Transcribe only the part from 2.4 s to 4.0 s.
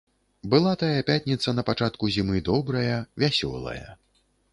добрая, вясёлая.